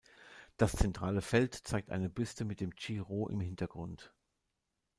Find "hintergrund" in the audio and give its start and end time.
3.39-4.11